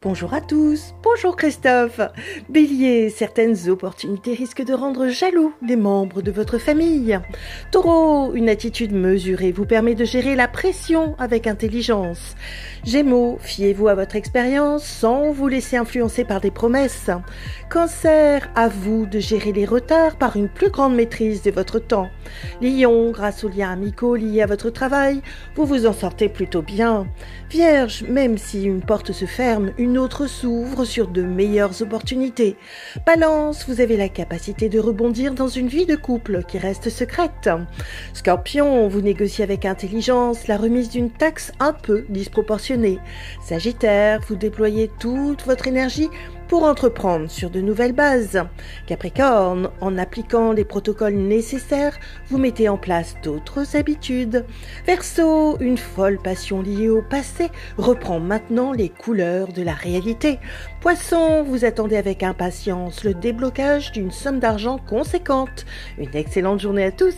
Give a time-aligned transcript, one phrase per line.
[0.00, 2.00] Bonjour à tous, bonjour Christophe.
[2.48, 7.18] Bélier, certaines opportunités risquent de rendre jaloux les membres de votre famille.
[7.72, 12.36] Taureau, une attitude mesurée vous permet de gérer la pression avec intelligence.
[12.84, 17.10] Gémeaux, fiez-vous à votre expérience sans vous laisser influencer par des promesses.
[17.68, 22.08] Cancer, à vous de gérer les retards par une plus grande maîtrise de votre temps.
[22.62, 25.22] Lion, grâce aux liens amicaux liés à votre travail,
[25.56, 27.08] vous vous en sortez plutôt bien.
[27.50, 32.56] Vierge, même si une porte se ferme, une autre s'ouvre sur de meilleures opportunités.
[33.06, 37.48] Balance, vous avez la capacité de rebondir dans une vie de couple qui reste secrète.
[38.12, 42.98] Scorpion, vous négociez avec intelligence la remise d'une taxe un peu disproportionnée.
[43.42, 46.10] Sagittaire, vous déployez toute votre énergie
[46.48, 48.42] pour entreprendre sur de nouvelles bases.
[48.86, 51.98] Capricorne, en appliquant les protocoles nécessaires,
[52.28, 54.44] vous mettez en place d'autres habitudes.
[54.86, 60.38] Verseau, une folle passion liée au passé reprend maintenant les couleurs de la réalité.
[60.80, 65.66] Poisson, vous attendez avec impatience le déblocage d'une somme d'argent conséquente.
[65.98, 67.14] Une excellente journée à tous.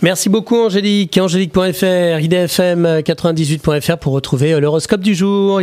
[0.00, 1.18] Merci beaucoup Angélique.
[1.18, 5.56] Angélique.fr, idfm98.fr pour retrouver l'horoscope du jour.